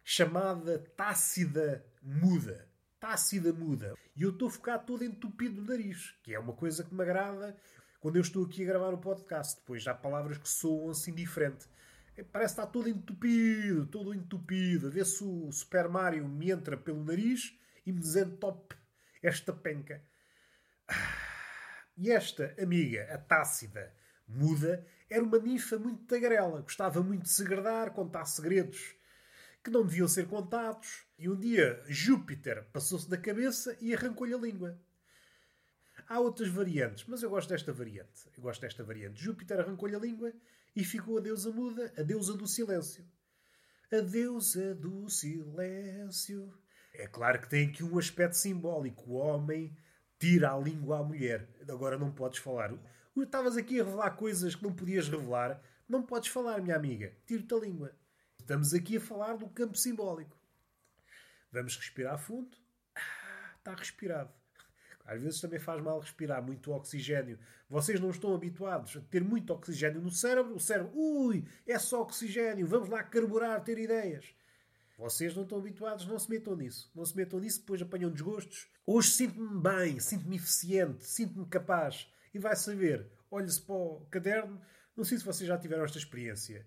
chamada 0.02 0.78
Tácida 0.96 1.84
Muda. 2.02 2.68
Tácida 2.98 3.52
Muda. 3.52 3.94
E 4.16 4.22
eu 4.22 4.30
estou 4.30 4.48
a 4.48 4.50
ficar 4.50 4.78
todo 4.80 5.04
entupido 5.04 5.60
no 5.60 5.66
nariz, 5.68 6.14
que 6.22 6.34
é 6.34 6.38
uma 6.38 6.52
coisa 6.52 6.84
que 6.84 6.94
me 6.94 7.02
agrada 7.02 7.56
quando 8.00 8.16
eu 8.16 8.22
estou 8.22 8.44
aqui 8.44 8.62
a 8.62 8.66
gravar 8.66 8.94
o 8.94 8.98
podcast. 8.98 9.56
Depois 9.56 9.86
há 9.86 9.94
palavras 9.94 10.38
que 10.38 10.48
soam 10.48 10.90
assim 10.90 11.14
diferente. 11.14 11.66
É, 12.20 12.24
parece 12.24 12.54
que 12.54 12.60
está 12.60 12.70
todo 12.70 12.88
entupido, 12.88 13.86
todo 13.86 14.14
entupido. 14.14 14.90
Ver 14.90 15.06
se 15.06 15.24
o 15.24 15.50
Super 15.50 15.88
Mario 15.88 16.28
me 16.28 16.50
entra 16.50 16.76
pelo 16.76 17.02
nariz 17.02 17.58
e 17.86 17.92
me 17.92 18.00
desentope 18.00 18.76
esta 19.22 19.52
penca. 19.52 20.02
E 21.96 22.10
esta 22.10 22.54
amiga, 22.58 23.06
a 23.12 23.18
Tácida 23.18 23.94
Muda, 24.26 24.86
era 25.08 25.22
uma 25.22 25.38
ninfa 25.38 25.78
muito 25.78 26.04
tagarela. 26.04 26.62
Gostava 26.62 27.02
muito 27.02 27.24
de 27.24 27.30
segredar, 27.30 27.90
contar 27.92 28.24
segredos 28.24 28.94
que 29.62 29.70
não 29.70 29.84
deviam 29.84 30.08
ser 30.08 30.26
contados. 30.26 31.04
E 31.18 31.28
um 31.28 31.38
dia 31.38 31.82
Júpiter 31.86 32.64
passou-se 32.72 33.08
da 33.08 33.18
cabeça 33.18 33.76
e 33.80 33.94
arrancou-lhe 33.94 34.32
a 34.32 34.38
língua. 34.38 34.78
Há 36.08 36.18
outras 36.18 36.48
variantes, 36.48 37.04
mas 37.06 37.22
eu 37.22 37.30
gosto 37.30 37.50
desta 37.50 37.72
variante. 37.72 38.30
Eu 38.34 38.42
gosto 38.42 38.62
desta 38.62 38.82
variante. 38.82 39.22
Júpiter 39.22 39.60
arrancou-lhe 39.60 39.94
a 39.94 39.98
língua 39.98 40.32
e 40.74 40.84
ficou 40.84 41.18
a 41.18 41.20
deusa 41.20 41.50
muda, 41.50 41.92
a 41.96 42.02
deusa 42.02 42.34
do 42.34 42.46
silêncio. 42.46 43.04
A 43.92 44.00
deusa 44.00 44.74
do 44.74 45.08
silêncio. 45.08 46.52
É 46.94 47.06
claro 47.06 47.40
que 47.40 47.48
tem 47.48 47.68
aqui 47.68 47.82
um 47.82 47.98
aspecto 47.98 48.36
simbólico. 48.36 49.10
O 49.10 49.14
homem 49.14 49.76
tira 50.18 50.52
a 50.52 50.58
língua 50.58 51.00
à 51.00 51.02
mulher. 51.02 51.48
Agora 51.68 51.98
não 51.98 52.12
podes 52.12 52.38
falar. 52.38 52.72
Estavas 53.16 53.56
aqui 53.56 53.80
a 53.80 53.84
revelar 53.84 54.12
coisas 54.12 54.54
que 54.54 54.62
não 54.62 54.72
podias 54.72 55.08
revelar. 55.08 55.60
Não 55.88 56.02
podes 56.02 56.28
falar, 56.28 56.62
minha 56.62 56.76
amiga. 56.76 57.12
Tiro-te 57.26 57.52
a 57.54 57.58
língua. 57.58 57.96
Estamos 58.38 58.72
aqui 58.72 58.96
a 58.96 59.00
falar 59.00 59.36
do 59.36 59.48
campo 59.48 59.76
simbólico. 59.76 60.38
Vamos 61.52 61.76
respirar 61.76 62.18
fundo. 62.18 62.56
Ah, 62.94 63.54
está 63.58 63.74
respirado. 63.74 64.32
Às 65.10 65.20
vezes 65.20 65.40
também 65.40 65.58
faz 65.58 65.82
mal 65.82 65.98
respirar 65.98 66.40
muito 66.40 66.70
oxigênio. 66.70 67.36
Vocês 67.68 67.98
não 67.98 68.10
estão 68.10 68.32
habituados 68.32 68.96
a 68.96 69.00
ter 69.00 69.24
muito 69.24 69.52
oxigênio 69.52 70.00
no 70.00 70.08
cérebro. 70.08 70.54
O 70.54 70.60
cérebro, 70.60 70.92
ui, 70.94 71.44
é 71.66 71.76
só 71.80 72.02
oxigênio, 72.02 72.64
vamos 72.64 72.88
lá 72.88 73.02
carburar, 73.02 73.60
ter 73.64 73.76
ideias. 73.76 74.32
Vocês 74.96 75.34
não 75.34 75.42
estão 75.42 75.58
habituados, 75.58 76.06
não 76.06 76.16
se 76.16 76.30
metam 76.30 76.54
nisso. 76.54 76.92
Não 76.94 77.04
se 77.04 77.16
metam 77.16 77.40
nisso, 77.40 77.58
depois 77.58 77.82
apanham 77.82 78.08
desgostos. 78.08 78.68
Hoje 78.86 79.10
sinto-me 79.10 79.60
bem, 79.60 79.98
sinto-me 79.98 80.36
eficiente, 80.36 81.04
sinto-me 81.04 81.44
capaz. 81.46 82.06
E 82.32 82.38
vai 82.38 82.54
saber, 82.54 83.10
olhe-se 83.32 83.60
para 83.60 83.74
o 83.74 84.06
caderno. 84.12 84.60
Não 84.96 85.02
sei 85.02 85.18
se 85.18 85.24
vocês 85.24 85.48
já 85.48 85.58
tiveram 85.58 85.84
esta 85.84 85.98
experiência. 85.98 86.64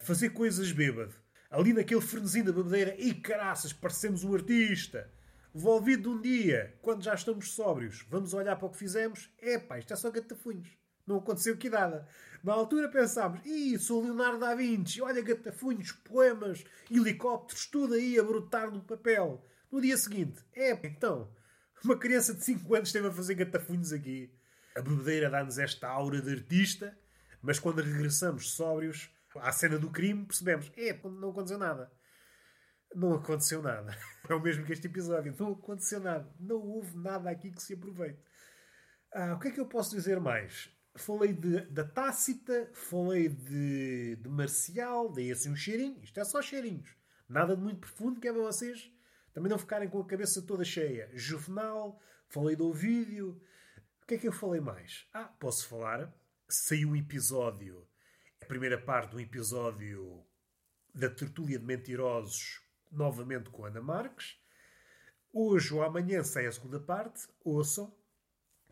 Fazer 0.00 0.28
coisas 0.30 0.70
bêbado. 0.70 1.14
Ali 1.50 1.72
naquele 1.72 2.02
fernezinho 2.02 2.44
da 2.44 2.52
bebedeira, 2.52 2.94
e 2.98 3.14
caraças, 3.14 3.72
parecemos 3.72 4.22
um 4.22 4.34
artista. 4.34 5.10
Volvido 5.58 6.10
um 6.10 6.20
dia, 6.20 6.76
quando 6.82 7.02
já 7.02 7.14
estamos 7.14 7.52
sóbrios, 7.54 8.04
vamos 8.10 8.34
olhar 8.34 8.56
para 8.56 8.66
o 8.66 8.70
que 8.70 8.76
fizemos. 8.76 9.30
Epá, 9.40 9.78
isto 9.78 9.90
é 9.90 9.96
só 9.96 10.10
gatafunhos. 10.10 10.68
Não 11.06 11.16
aconteceu 11.16 11.56
que 11.56 11.70
nada. 11.70 12.06
Na 12.44 12.52
altura 12.52 12.90
pensámos, 12.90 13.40
ih, 13.46 13.78
sou 13.78 14.02
Leonardo 14.02 14.38
da 14.38 14.54
Vinci, 14.54 15.00
olha 15.00 15.22
gatafunhos, 15.22 15.92
poemas, 15.92 16.62
helicópteros, 16.90 17.64
tudo 17.68 17.94
aí 17.94 18.18
a 18.18 18.22
brotar 18.22 18.70
no 18.70 18.82
papel. 18.82 19.42
No 19.72 19.80
dia 19.80 19.96
seguinte, 19.96 20.44
é, 20.52 20.72
então, 20.86 21.34
uma 21.82 21.96
criança 21.96 22.34
de 22.34 22.44
5 22.44 22.74
anos 22.74 22.90
esteve 22.90 23.08
a 23.08 23.12
fazer 23.12 23.36
gatafunhos 23.36 23.94
aqui. 23.94 24.30
A 24.76 24.82
bebedeira 24.82 25.30
dá-nos 25.30 25.56
esta 25.56 25.88
aura 25.88 26.20
de 26.20 26.32
artista, 26.32 26.94
mas 27.40 27.58
quando 27.58 27.80
regressamos 27.80 28.50
sóbrios 28.50 29.08
à 29.36 29.50
cena 29.52 29.78
do 29.78 29.88
crime, 29.88 30.26
percebemos, 30.26 30.70
é, 30.76 30.92
não 31.02 31.30
aconteceu 31.30 31.56
nada. 31.56 31.90
Não 32.94 33.14
aconteceu 33.14 33.62
nada. 33.62 33.96
É 34.28 34.34
o 34.34 34.40
mesmo 34.40 34.64
que 34.64 34.72
este 34.72 34.88
episódio. 34.88 35.32
Não 35.38 35.52
aconteceu 35.52 36.00
nada. 36.00 36.28
Não 36.40 36.56
houve 36.56 36.96
nada 36.98 37.30
aqui 37.30 37.52
que 37.52 37.62
se 37.62 37.74
aproveite. 37.74 38.20
Ah, 39.12 39.34
o 39.34 39.38
que 39.38 39.46
é 39.46 39.50
que 39.52 39.60
eu 39.60 39.66
posso 39.66 39.94
dizer 39.94 40.18
mais? 40.18 40.68
Falei 40.96 41.32
de, 41.32 41.60
da 41.66 41.84
Tácita, 41.84 42.68
falei 42.74 43.28
de, 43.28 44.16
de 44.16 44.28
Marcial, 44.28 45.12
dei 45.12 45.30
assim 45.30 45.48
um 45.48 45.54
cheirinho. 45.54 46.02
Isto 46.02 46.18
é 46.18 46.24
só 46.24 46.42
cheirinhos. 46.42 46.96
Nada 47.28 47.54
de 47.54 47.62
muito 47.62 47.78
profundo, 47.78 48.18
que 48.18 48.26
é 48.26 48.32
para 48.32 48.42
vocês 48.42 48.90
também 49.36 49.50
não 49.50 49.58
ficarem 49.58 49.86
com 49.86 50.00
a 50.00 50.06
cabeça 50.06 50.40
toda 50.40 50.64
cheia. 50.64 51.10
Juvenal, 51.12 52.00
falei 52.26 52.56
do 52.56 52.68
Ovídio. 52.68 53.38
O 54.02 54.06
que 54.06 54.14
é 54.14 54.18
que 54.18 54.26
eu 54.26 54.32
falei 54.32 54.62
mais? 54.62 55.06
Ah, 55.12 55.24
posso 55.24 55.68
falar. 55.68 56.10
Saiu 56.48 56.88
um 56.88 56.96
episódio, 56.96 57.86
a 58.40 58.46
primeira 58.46 58.80
parte 58.80 59.14
um 59.14 59.20
episódio 59.20 60.24
da 60.94 61.10
Tertúlia 61.10 61.58
de 61.58 61.66
Mentirosos 61.66 62.62
novamente 62.90 63.50
com 63.50 63.64
Ana 63.64 63.80
Marques. 63.80 64.38
Hoje 65.32 65.74
ou 65.74 65.82
amanhã 65.82 66.22
sai 66.22 66.46
a 66.46 66.52
segunda 66.52 66.80
parte. 66.80 67.26
Ouçam. 67.44 67.94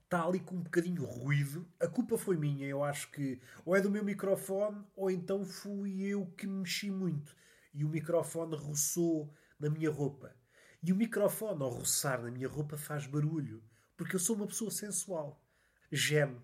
Está 0.02 0.24
ali 0.26 0.40
com 0.40 0.56
um 0.56 0.62
bocadinho 0.62 1.04
ruído. 1.04 1.66
A 1.80 1.88
culpa 1.88 2.16
foi 2.16 2.36
minha. 2.36 2.66
Eu 2.66 2.84
acho 2.84 3.10
que 3.10 3.40
ou 3.64 3.74
é 3.74 3.80
do 3.80 3.90
meu 3.90 4.04
microfone 4.04 4.84
ou 4.94 5.10
então 5.10 5.44
fui 5.44 6.02
eu 6.02 6.26
que 6.36 6.46
mexi 6.46 6.90
muito. 6.90 7.34
E 7.72 7.84
o 7.84 7.88
microfone 7.88 8.56
roçou 8.56 9.34
na 9.58 9.68
minha 9.68 9.90
roupa. 9.90 10.34
E 10.82 10.92
o 10.92 10.96
microfone, 10.96 11.62
ao 11.62 11.70
roçar 11.70 12.22
na 12.22 12.30
minha 12.30 12.46
roupa, 12.46 12.76
faz 12.76 13.06
barulho. 13.06 13.62
Porque 13.96 14.16
eu 14.16 14.20
sou 14.20 14.36
uma 14.36 14.46
pessoa 14.46 14.70
sensual. 14.70 15.42
Geme. 15.90 16.40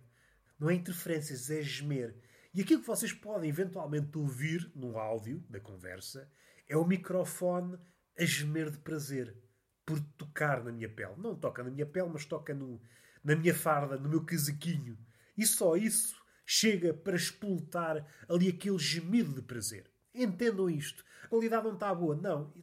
Não 0.58 0.70
é 0.70 0.74
interferências, 0.74 1.50
é 1.50 1.62
gemer. 1.62 2.16
E 2.52 2.60
aquilo 2.60 2.80
que 2.80 2.86
vocês 2.86 3.12
podem 3.12 3.48
eventualmente 3.48 4.16
ouvir 4.18 4.70
no 4.74 4.98
áudio 4.98 5.44
da 5.48 5.60
conversa 5.60 6.30
é 6.70 6.76
o 6.76 6.86
microfone 6.86 7.76
a 8.16 8.24
gemer 8.24 8.70
de 8.70 8.78
prazer 8.78 9.36
por 9.84 9.98
tocar 10.16 10.62
na 10.62 10.70
minha 10.70 10.88
pele. 10.88 11.14
Não 11.18 11.34
toca 11.34 11.64
na 11.64 11.70
minha 11.70 11.84
pele, 11.84 12.08
mas 12.12 12.24
toca 12.24 12.54
no, 12.54 12.80
na 13.24 13.34
minha 13.34 13.52
farda, 13.52 13.96
no 13.96 14.08
meu 14.08 14.24
casaquinho. 14.24 14.96
E 15.36 15.44
só 15.44 15.76
isso 15.76 16.22
chega 16.46 16.94
para 16.94 17.16
explotar 17.16 18.06
ali 18.28 18.48
aquele 18.48 18.78
gemido 18.78 19.34
de 19.34 19.42
prazer. 19.42 19.90
Entendam 20.14 20.70
isto. 20.70 21.04
A 21.24 21.26
qualidade 21.26 21.64
não 21.64 21.74
está 21.74 21.92
boa. 21.92 22.14
Não. 22.14 22.54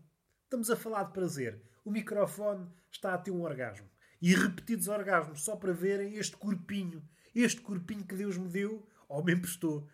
Estamos 0.45 0.69
a 0.69 0.77
falar 0.77 1.03
de 1.03 1.11
prazer. 1.11 1.61
O 1.83 1.91
microfone 1.91 2.65
está 2.89 3.13
a 3.13 3.17
ter 3.17 3.31
um 3.31 3.41
orgasmo. 3.41 3.89
E 4.21 4.33
repetidos 4.33 4.87
orgasmos, 4.87 5.43
só 5.43 5.57
para 5.57 5.73
verem 5.73 6.15
este 6.15 6.37
corpinho. 6.37 7.03
Este 7.35 7.59
corpinho 7.59 8.05
que 8.05 8.15
Deus 8.15 8.37
me 8.37 8.47
deu, 8.47 8.87
ou 9.09 9.21
me 9.21 9.33
emprestou. 9.33 9.85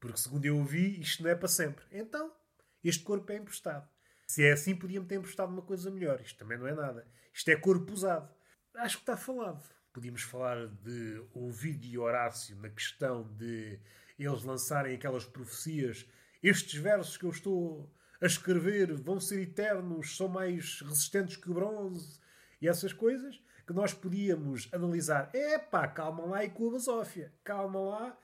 Porque 0.00 0.18
segundo 0.18 0.44
eu 0.44 0.58
ouvi, 0.58 1.00
isto 1.00 1.22
não 1.22 1.30
é 1.30 1.36
para 1.36 1.46
sempre. 1.46 1.84
Então, 1.92 2.32
este 2.88 3.04
corpo 3.04 3.30
é 3.32 3.36
emprestado. 3.36 3.88
Se 4.26 4.44
é 4.44 4.52
assim, 4.52 4.76
podia-me 4.76 5.06
ter 5.06 5.16
emprestado 5.16 5.50
uma 5.50 5.62
coisa 5.62 5.90
melhor. 5.90 6.20
Isto 6.20 6.38
também 6.38 6.56
não 6.56 6.66
é 6.66 6.74
nada. 6.74 7.06
Isto 7.34 7.50
é 7.50 7.56
corpo 7.56 7.92
usado. 7.92 8.32
Acho 8.76 8.98
que 8.98 9.02
está 9.02 9.16
falado. 9.16 9.62
Podíamos 9.92 10.22
falar 10.22 10.68
de 10.68 11.20
Ovídio 11.34 11.90
e 11.90 11.98
Horácio 11.98 12.56
na 12.56 12.68
questão 12.68 13.24
de 13.36 13.78
eles 14.18 14.44
lançarem 14.44 14.94
aquelas 14.94 15.24
profecias 15.24 16.06
Estes 16.42 16.80
versos 16.80 17.16
que 17.16 17.24
eu 17.24 17.30
estou 17.30 17.92
a 18.20 18.26
escrever 18.26 18.94
vão 18.94 19.18
ser 19.18 19.40
eternos, 19.40 20.16
são 20.16 20.28
mais 20.28 20.80
resistentes 20.80 21.36
que 21.36 21.50
o 21.50 21.54
bronze 21.54 22.20
e 22.60 22.68
essas 22.68 22.92
coisas 22.92 23.42
que 23.66 23.72
nós 23.72 23.94
podíamos 23.94 24.68
analisar. 24.72 25.30
É 25.34 25.58
pá, 25.58 25.86
calma 25.86 26.24
lá 26.24 26.44
e 26.44 26.50
com 26.50 26.68
a 26.68 26.72
basófia. 26.72 27.32
Calma 27.44 27.80
lá. 27.80 28.18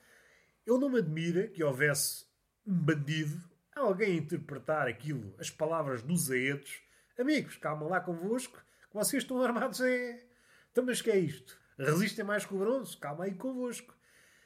Eu 0.64 0.78
não 0.78 0.88
me 0.88 0.98
admira 0.98 1.46
que 1.46 1.62
houvesse 1.62 2.26
um 2.66 2.74
bandido, 2.74 3.40
alguém 3.80 4.12
a 4.12 4.16
interpretar 4.16 4.88
aquilo, 4.88 5.34
as 5.38 5.50
palavras 5.50 6.02
dos 6.02 6.30
aetos. 6.30 6.80
Amigos, 7.18 7.56
calma 7.56 7.86
lá 7.86 8.00
convosco, 8.00 8.58
que 8.88 8.94
vocês 8.94 9.22
estão 9.22 9.42
armados 9.42 9.80
é... 9.80 10.22
Então, 10.70 10.84
mas 10.84 11.00
que 11.00 11.10
é 11.10 11.18
isto? 11.18 11.58
Resistem 11.78 12.24
mais 12.24 12.44
que 12.44 12.54
o 12.54 12.58
bronze? 12.58 12.96
Calma 12.96 13.24
aí 13.24 13.34
convosco. 13.34 13.94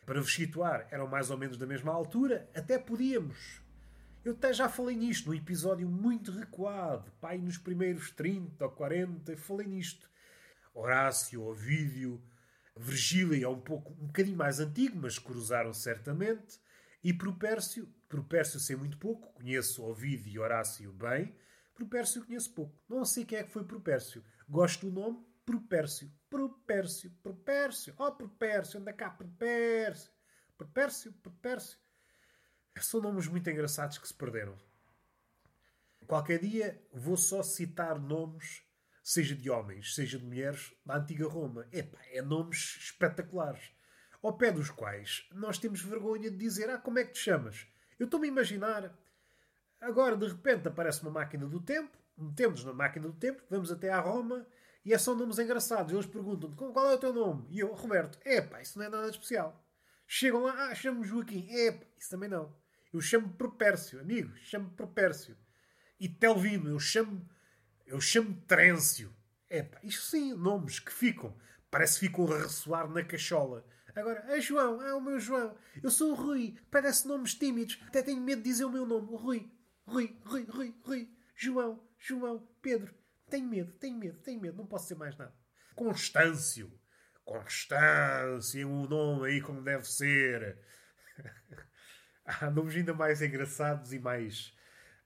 Para 0.05 0.21
vos 0.21 0.35
situar, 0.35 0.89
eram 0.91 1.07
mais 1.07 1.31
ou 1.31 1.39
menos 1.39 1.57
da 1.57 1.67
mesma 1.67 1.93
altura, 1.93 2.49
até 2.55 2.79
podíamos. 2.79 3.61
Eu 4.25 4.33
até 4.33 4.53
já 4.53 4.69
falei 4.69 4.97
nisto 4.97 5.29
num 5.29 5.35
episódio 5.35 5.89
muito 5.89 6.31
recuado, 6.31 7.11
pai, 7.21 7.39
nos 7.39 7.57
primeiros 7.57 8.11
30 8.11 8.65
ou 8.65 8.71
40, 8.71 9.37
falei 9.37 9.67
nisto. 9.67 10.11
Horácio, 10.75 11.43
Ovídio, 11.43 12.23
Virgílio 12.77 13.45
é 13.45 13.49
um 13.49 13.61
pouco, 13.61 13.93
um 13.93 14.07
bocadinho 14.07 14.37
mais 14.37 14.61
antigo, 14.61 14.99
mas 15.01 15.19
cruzaram 15.19 15.73
certamente. 15.73 16.61
E 17.03 17.13
Propércio, 17.13 17.87
Propércio 18.09 18.61
sei 18.61 18.77
muito 18.77 18.99
pouco, 18.99 19.33
conheço 19.33 19.83
Ovídio 19.83 20.33
e 20.33 20.39
Horácio 20.39 20.93
bem, 20.93 21.35
Propércio 21.75 22.25
conheço 22.25 22.53
pouco. 22.53 22.79
Não 22.89 23.05
sei 23.05 23.25
quem 23.25 23.39
é 23.39 23.43
que 23.43 23.53
foi 23.53 23.65
Propércio. 23.65 24.23
Gosto 24.49 24.87
do 24.87 24.93
nome 24.93 25.25
Propércio. 25.47 26.13
Propércio, 26.29 27.11
Propércio. 27.23 27.95
Oh, 27.99 28.13
Propércio, 28.13 28.79
anda 28.79 28.93
cá, 28.93 29.11
Propércio. 29.11 30.13
Propércio, 30.57 31.13
Propércio. 31.15 31.79
São 32.81 33.01
nomes 33.01 33.27
muito 33.27 33.49
engraçados 33.49 33.99
que 33.99 34.07
se 34.07 34.15
perderam. 34.15 34.57
Qualquer 36.07 36.39
dia 36.39 36.87
vou 36.93 37.17
só 37.17 37.43
citar 37.43 37.99
nomes, 37.99 38.63
seja 39.03 39.35
de 39.35 39.51
homens, 39.51 39.95
seja 39.95 40.19
de 40.19 40.25
mulheres, 40.25 40.75
da 40.85 40.99
antiga 40.99 41.27
Roma. 41.27 41.67
Epá, 41.73 41.99
é 42.13 42.21
nomes 42.21 42.77
espetaculares. 42.79 43.73
Ao 44.23 44.37
pé 44.37 44.53
dos 44.53 44.71
quais 44.71 45.27
nós 45.33 45.59
temos 45.59 45.81
vergonha 45.81 46.31
de 46.31 46.37
dizer: 46.37 46.69
Ah, 46.71 46.79
como 46.79 46.99
é 46.99 47.05
que 47.05 47.13
te 47.13 47.21
chamas? 47.21 47.67
Eu 47.99 48.05
estou-me 48.05 48.27
a 48.27 48.31
imaginar. 48.31 48.97
Agora, 49.81 50.17
de 50.17 50.27
repente, 50.27 50.69
aparece 50.69 51.03
uma 51.03 51.11
máquina 51.11 51.47
do 51.47 51.61
tempo, 51.61 51.97
metemos 52.17 52.65
na 52.65 52.73
máquina 52.73 53.09
do 53.09 53.15
tempo, 53.15 53.43
vamos 53.49 53.73
até 53.73 53.91
à 53.91 53.99
Roma 53.99 54.47
e 54.85 54.93
é 54.93 54.99
só 54.99 55.15
nomes 55.15 55.39
engraçados. 55.39 55.93
Eles 55.93 56.07
perguntam 56.07 56.53
qual 56.53 56.91
é 56.91 56.95
o 56.95 56.99
teu 56.99 57.13
nome? 57.13 57.47
E 57.49 57.61
eu, 57.61 57.73
Roberto, 57.73 58.19
epá, 58.25 58.61
isso 58.61 58.79
não 58.79 58.87
é 58.87 58.89
nada 58.89 59.09
especial. 59.09 59.65
Chegam 60.07 60.43
lá, 60.43 60.69
ah, 60.69 60.75
chamo-me 60.75 61.07
Joaquim. 61.07 61.49
Epá, 61.51 61.87
isso 61.99 62.11
também 62.11 62.29
não. 62.29 62.55
Eu 62.93 63.01
chamo 63.01 63.29
Propércio, 63.31 64.01
amigo, 64.01 64.37
chamo 64.37 64.71
Propércio. 64.71 65.37
E 65.99 66.09
Telvino, 66.09 66.69
eu 66.69 66.79
chamo 66.79 67.27
eu 67.91 68.01
chamo 68.01 68.41
Trêncio. 68.47 69.13
Epá, 69.49 69.81
isto 69.83 70.03
sim, 70.03 70.33
nomes 70.33 70.79
que 70.79 70.93
ficam. 70.93 71.37
Parece 71.73 71.99
que 71.99 72.07
ficam 72.07 72.33
a 72.33 72.39
ressoar 72.39 72.89
na 72.89 73.03
cachola. 73.03 73.67
Agora, 73.95 74.25
é 74.29 74.41
João, 74.41 74.83
é 74.83 74.95
o 74.95 75.01
meu 75.01 75.19
João. 75.19 75.57
Eu 75.83 75.91
sou 75.91 76.13
o 76.13 76.15
Rui. 76.15 76.57
Parece 76.71 77.07
nomes 77.07 77.35
tímidos. 77.35 77.79
Até 77.87 78.03
tenho 78.03 78.21
medo 78.21 78.43
de 78.43 78.49
dizer 78.49 78.65
o 78.65 78.71
meu 78.71 78.87
nome. 78.87 79.09
O 79.09 79.17
Rui. 79.17 79.51
Rui, 79.87 80.17
Rui, 80.25 80.45
Rui, 80.49 80.75
Rui. 80.83 81.11
João, 81.35 81.83
João, 81.99 82.47
Pedro. 82.61 82.95
Tenho 83.29 83.49
medo, 83.49 83.73
tenho 83.73 83.97
medo, 83.97 84.19
tenho 84.21 84.41
medo. 84.41 84.57
Não 84.59 84.67
posso 84.67 84.89
ser 84.89 84.95
mais 84.95 85.17
nada. 85.17 85.35
Constâncio. 85.75 86.71
Constância, 87.25 88.67
o 88.67 88.89
nome 88.89 89.29
aí 89.29 89.41
como 89.41 89.63
deve 89.63 89.85
ser. 89.85 90.59
Há 92.25 92.51
nomes 92.51 92.75
ainda 92.77 92.93
mais 92.93 93.23
engraçados 93.23 93.93
e 93.93 93.99
mais, 93.99 94.53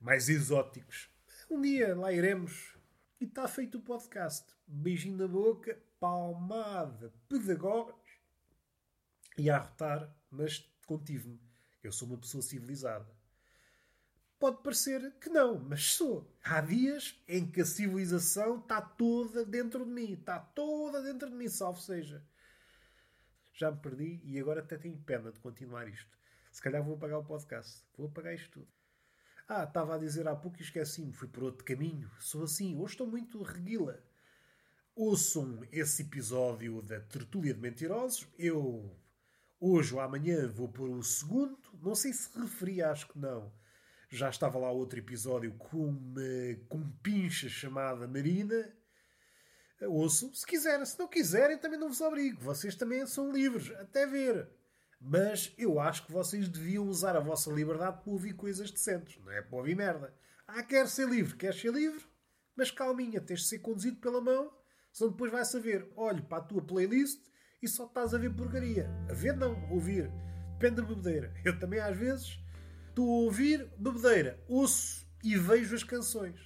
mais 0.01 0.29
exóticos. 0.29 1.11
Um 1.51 1.61
dia 1.61 1.95
lá 1.95 2.13
iremos 2.13 2.77
e 3.21 3.25
está 3.25 3.47
feito 3.47 3.79
o 3.79 3.83
podcast. 3.83 4.55
Beijinho 4.67 5.19
na 5.19 5.29
boca, 5.29 5.79
palmada 6.01 7.13
pedagógica 7.29 8.04
e 9.37 9.51
a 9.51 9.57
arrotar, 9.57 10.15
mas 10.31 10.61
contive-me. 10.87 11.41
Eu 11.83 11.93
sou 11.93 12.09
uma 12.09 12.19
pessoa 12.19 12.43
civilizada. 12.43 13.07
Pode 14.39 14.63
parecer 14.63 15.13
que 15.21 15.29
não, 15.29 15.59
mas 15.59 15.95
sou. 15.95 16.31
Há 16.43 16.61
dias 16.61 17.19
em 17.27 17.51
que 17.51 17.61
a 17.61 17.65
civilização 17.65 18.59
está 18.59 18.81
toda 18.81 19.45
dentro 19.45 19.85
de 19.85 19.91
mim. 19.91 20.13
Está 20.13 20.39
toda 20.39 21.03
dentro 21.03 21.31
de 21.31 21.37
mim, 21.37 21.49
salvo 21.49 21.81
seja. 21.81 22.23
Já 23.53 23.71
me 23.71 23.79
perdi 23.79 24.21
e 24.25 24.39
agora 24.39 24.61
até 24.61 24.77
tenho 24.77 24.99
pena 24.99 25.31
de 25.31 25.41
continuar 25.41 25.89
isto. 25.89 26.19
Se 26.51 26.61
calhar 26.61 26.83
vou 26.83 26.97
apagar 26.97 27.21
o 27.21 27.25
podcast. 27.25 27.83
Vou 27.97 28.09
apagar 28.09 28.35
isto 28.35 28.51
tudo. 28.51 28.69
Ah, 29.49 29.65
estava 29.65 29.95
a 29.95 29.99
dizer 29.99 30.27
há 30.27 30.35
pouco 30.35 30.59
e 30.59 30.63
esqueci-me. 30.63 31.13
Fui 31.13 31.29
por 31.29 31.45
outro 31.45 31.65
caminho. 31.65 32.11
Sou 32.19 32.45
assim. 32.45 32.77
Hoje 32.77 32.95
estou 32.95 33.07
muito 33.07 33.43
reguila. 33.43 34.03
Ouçam 34.97 35.61
esse 35.73 36.03
episódio 36.03 36.81
da 36.83 37.01
Tertúlia 37.01 37.55
de 37.55 37.61
Mentirosos. 37.61 38.27
Eu, 38.39 38.97
hoje 39.73 39.95
ou 39.95 40.01
amanhã, 40.01 40.49
vou 40.49 40.69
pôr 40.69 40.91
o 40.91 41.03
segundo. 41.03 41.59
Não 41.83 41.95
sei 41.95 42.13
se 42.13 42.39
referia, 42.39 42.91
acho 42.91 43.09
que 43.09 43.19
não 43.19 43.53
já 44.15 44.31
estava 44.31 44.59
lá 44.59 44.71
outro 44.71 44.99
episódio 44.99 45.53
com 45.55 45.89
uma 45.89 46.23
com 46.69 46.89
pincha 47.03 47.49
chamada 47.49 48.07
Marina. 48.07 48.73
Ouçam, 49.83 50.33
se 50.33 50.47
quiserem. 50.47 50.87
Se 50.87 50.99
não 50.99 51.09
quiserem, 51.09 51.59
também 51.59 51.79
não 51.79 51.89
vos 51.89 52.01
obrigo. 52.01 52.41
Vocês 52.41 52.77
também 52.77 53.05
são 53.07 53.33
livres, 53.33 53.71
até 53.73 54.07
ver. 54.07 54.49
Mas 55.01 55.53
eu 55.59 55.81
acho 55.81 56.07
que 56.07 56.13
vocês 56.13 56.49
deviam 56.49 56.87
usar 56.87 57.17
a 57.17 57.21
vossa 57.21 57.51
liberdade 57.51 58.01
para 58.03 58.13
ouvir 58.13 58.35
coisas 58.35 58.71
decentes, 58.71 59.23
não 59.23 59.33
é 59.33 59.43
para 59.43 59.59
ouvir 59.59 59.75
merda. 59.75 60.15
Ah, 60.47 60.63
quer 60.63 60.89
ser 60.89 61.09
livre, 61.09 61.37
quer 61.37 61.53
ser 61.53 61.73
livre, 61.73 62.03
mas 62.57 62.71
calminha, 62.71 63.21
tens 63.21 63.41
de 63.41 63.47
ser 63.47 63.59
conduzido 63.59 63.97
pela 64.01 64.21
mão, 64.21 64.51
senão 64.93 65.11
depois 65.11 65.31
vai 65.31 65.45
saber. 65.45 65.93
Olhe 65.97 66.23
para 66.23 66.39
a 66.39 66.47
tua 66.47 66.63
playlist 66.63 67.21
e 67.65 67.69
só 67.69 67.87
estás 67.87 68.15
a 68.15 68.19
ver 68.19 68.33
porcaria. 68.35 68.89
A 69.11 69.13
ver 69.13 69.37
não, 69.37 69.57
ouvir. 69.71 70.11
Depende 70.53 70.77
da 70.77 70.83
bebedeira. 70.83 71.33
Eu 71.45 71.59
também 71.59 71.81
às 71.81 71.97
vezes 71.97 72.39
Estou 72.95 73.11
a 73.11 73.25
ouvir 73.25 73.69
bebedeira, 73.77 74.39
ouço 74.49 75.05
e 75.25 75.37
vejo 75.37 75.75
as 75.75 75.83
canções. 75.83 76.39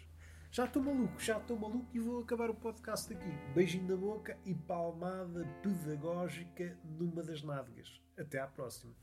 Já 0.51 0.65
estou 0.65 0.83
maluco, 0.83 1.21
já 1.21 1.37
estou 1.37 1.59
maluco 1.59 1.91
e 1.93 2.01
vou 2.01 2.23
acabar 2.23 2.49
o 2.49 2.55
podcast 2.55 3.13
aqui. 3.13 3.31
Beijinho 3.55 3.87
na 3.87 3.95
boca 3.95 4.35
e 4.47 4.55
palmada 4.55 5.47
pedagógica 5.63 6.75
numa 6.99 7.23
das 7.23 7.43
nádegas. 7.43 8.01
Até 8.17 8.41
à 8.41 8.47
próxima. 8.47 8.95